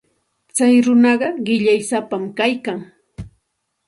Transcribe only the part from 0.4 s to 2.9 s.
Tsay runaqa qillaysapam kaykan.